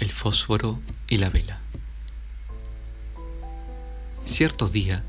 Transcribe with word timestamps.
El 0.00 0.10
fósforo 0.10 0.80
y 1.08 1.18
la 1.18 1.28
vela. 1.28 1.60
Cierto 4.24 4.66
día, 4.66 5.04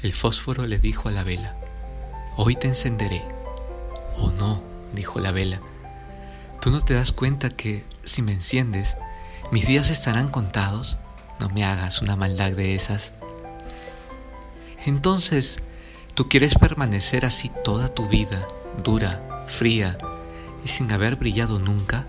el 0.00 0.12
fósforo 0.12 0.68
le 0.68 0.78
dijo 0.78 1.08
a 1.08 1.12
la 1.12 1.24
vela, 1.24 1.56
Hoy 2.36 2.54
te 2.54 2.68
encenderé. 2.68 3.24
Oh 4.16 4.30
no, 4.30 4.62
dijo 4.94 5.18
la 5.18 5.32
vela, 5.32 5.60
¿tú 6.60 6.70
no 6.70 6.80
te 6.80 6.94
das 6.94 7.10
cuenta 7.10 7.50
que 7.50 7.84
si 8.04 8.22
me 8.22 8.32
enciendes, 8.32 8.96
mis 9.50 9.66
días 9.66 9.90
estarán 9.90 10.28
contados? 10.28 10.98
No 11.40 11.48
me 11.48 11.64
hagas 11.64 12.00
una 12.00 12.14
maldad 12.14 12.52
de 12.52 12.76
esas. 12.76 13.12
Entonces, 14.86 15.58
¿tú 16.14 16.28
quieres 16.28 16.54
permanecer 16.54 17.26
así 17.26 17.50
toda 17.64 17.88
tu 17.88 18.06
vida, 18.08 18.46
dura, 18.84 19.44
fría 19.48 19.98
y 20.64 20.68
sin 20.68 20.92
haber 20.92 21.16
brillado 21.16 21.58
nunca? 21.58 22.06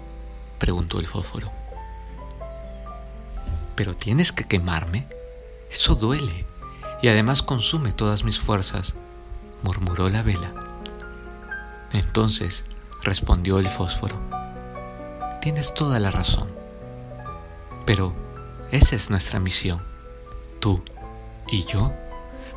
preguntó 0.60 1.00
el 1.00 1.08
fósforo. 1.08 1.63
Pero 3.76 3.94
tienes 3.94 4.32
que 4.32 4.44
quemarme. 4.44 5.08
Eso 5.70 5.96
duele 5.96 6.46
y 7.02 7.08
además 7.10 7.44
consume 7.44 7.92
todas 7.92 8.24
mis 8.24 8.40
fuerzas, 8.40 8.96
murmuró 9.62 10.08
la 10.08 10.22
vela. 10.22 10.54
Entonces 11.92 12.66
respondió 13.02 13.60
el 13.60 13.68
fósforo. 13.68 14.20
Tienes 15.42 15.74
toda 15.74 16.00
la 16.00 16.12
razón. 16.12 16.50
Pero 17.86 18.14
esa 18.72 18.96
es 18.96 19.10
nuestra 19.10 19.40
misión. 19.40 19.82
Tú 20.60 20.82
y 21.48 21.66
yo 21.66 21.92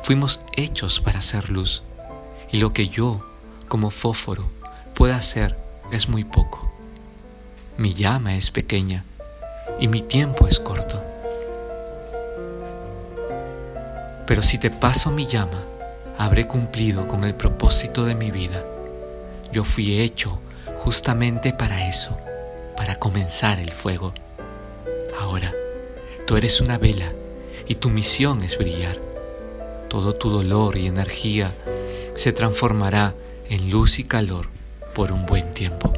fuimos 0.01 0.39
hechos 0.53 1.01
para 1.01 1.19
hacer 1.19 1.49
luz. 1.49 1.83
Y 2.49 2.59
lo 2.59 2.71
que 2.71 2.87
yo, 2.87 3.25
como 3.67 3.89
fósforo, 3.89 4.49
pueda 4.93 5.17
hacer 5.17 5.59
es 5.91 6.07
muy 6.07 6.23
poco. 6.23 6.71
Mi 7.77 7.93
llama 7.93 8.35
es 8.35 8.49
pequeña 8.49 9.03
y 9.79 9.87
mi 9.87 10.01
tiempo 10.01 10.47
es 10.47 10.59
corto. 10.59 11.03
Pero 14.25 14.43
si 14.43 14.57
te 14.57 14.69
paso 14.69 15.11
mi 15.11 15.25
llama, 15.25 15.63
habré 16.17 16.47
cumplido 16.47 17.07
con 17.07 17.23
el 17.23 17.35
propósito 17.35 18.05
de 18.05 18.15
mi 18.15 18.31
vida. 18.31 18.63
Yo 19.51 19.63
fui 19.63 20.01
hecho 20.01 20.39
justamente 20.77 21.53
para 21.53 21.87
eso, 21.87 22.17
para 22.75 22.95
comenzar 22.95 23.59
el 23.59 23.71
fuego. 23.71 24.13
Ahora, 25.19 25.53
tú 26.25 26.35
eres 26.35 26.59
una 26.59 26.77
vela 26.77 27.13
y 27.67 27.75
tu 27.75 27.89
misión 27.89 28.43
es 28.43 28.57
brillar. 28.57 28.99
Todo 29.87 30.15
tu 30.15 30.29
dolor 30.29 30.77
y 30.77 30.87
energía 30.87 31.55
se 32.15 32.33
transformará 32.33 33.15
en 33.49 33.69
luz 33.69 33.99
y 33.99 34.03
calor 34.03 34.49
por 34.93 35.11
un 35.11 35.25
buen 35.25 35.51
tiempo. 35.51 35.93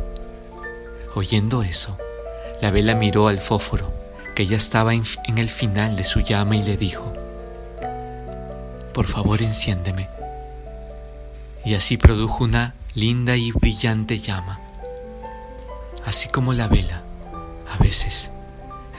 Oyendo 1.16 1.64
eso, 1.64 1.98
la 2.62 2.72
vela 2.72 2.96
miró 2.96 3.28
al 3.28 3.40
fósforo, 3.40 3.94
que 4.36 4.46
ya 4.46 4.58
estaba 4.58 4.94
en 4.94 5.38
el 5.38 5.50
final 5.50 5.96
de 5.96 6.04
su 6.04 6.22
llama, 6.22 6.56
y 6.56 6.64
le 6.64 6.78
dijo, 6.78 7.14
Por 8.94 9.06
favor 9.06 9.42
enciéndeme. 9.42 10.10
Y 11.66 11.76
así 11.76 11.98
produjo 11.98 12.44
una 12.44 12.74
linda 12.96 13.36
y 13.36 13.52
brillante 13.52 14.18
llama. 14.18 14.60
Así 16.06 16.30
como 16.30 16.54
la 16.54 16.68
vela, 16.68 17.04
a 17.70 17.82
veces 17.82 18.32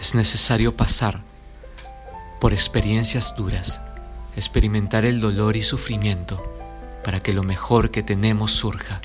es 0.00 0.14
necesario 0.14 0.76
pasar 0.76 1.20
por 2.40 2.52
experiencias 2.52 3.34
duras, 3.36 3.80
experimentar 4.36 5.04
el 5.04 5.20
dolor 5.20 5.56
y 5.56 5.62
sufrimiento 5.62 6.42
para 7.04 7.20
que 7.20 7.32
lo 7.32 7.42
mejor 7.42 7.90
que 7.90 8.02
tenemos 8.02 8.52
surja, 8.52 9.00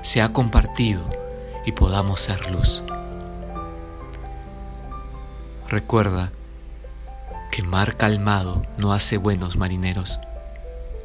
sea 0.00 0.32
compartido 0.32 1.08
y 1.64 1.72
podamos 1.72 2.20
ser 2.20 2.50
luz. 2.50 2.82
Recuerda 5.72 6.30
que 7.50 7.62
mar 7.62 7.96
calmado 7.96 8.60
no 8.76 8.92
hace 8.92 9.16
buenos 9.16 9.56
marineros. 9.56 10.20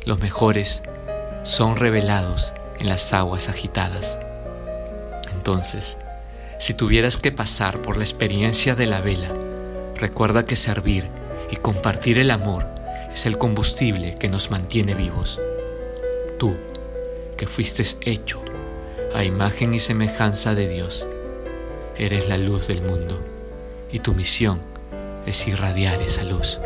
Los 0.04 0.20
mejores 0.20 0.83
son 1.44 1.78
revelados 1.78 2.52
en 2.78 2.89
las 2.89 3.14
aguas 3.14 3.48
agitadas. 3.48 4.20
Entonces, 5.33 5.98
si 6.60 6.73
tuvieras 6.73 7.16
que 7.16 7.32
pasar 7.32 7.82
por 7.82 7.95
la 7.95 8.04
experiencia 8.04 8.76
de 8.76 8.88
la 8.88 9.00
vela, 9.00 9.30
recuerda 9.95 10.45
que 10.45 10.58
servir 10.58 11.08
y 11.49 11.55
compartir 11.55 12.20
el 12.20 12.30
amor 12.30 12.67
es 13.14 13.26
el 13.26 13.38
combustible 13.38 14.16
que 14.16 14.28
nos 14.28 14.52
mantiene 14.52 14.95
vivos. 14.95 15.39
Tú, 16.38 16.58
que 17.38 17.48
fuiste 17.48 17.86
hecho 18.02 18.44
a 19.16 19.23
imagen 19.23 19.73
y 19.73 19.80
semejanza 19.80 20.55
de 20.55 20.67
Dios. 20.67 21.08
Eres 21.95 22.28
la 22.28 22.38
luz 22.38 22.67
del 22.67 22.82
mundo 22.82 23.36
y 23.92 23.99
tu 23.99 24.14
misión 24.14 24.59
es 25.25 25.48
irradiar 25.48 26.02
esa 26.02 26.23
luz. 26.23 26.59